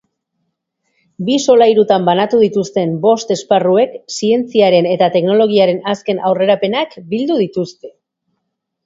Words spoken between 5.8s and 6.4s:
azken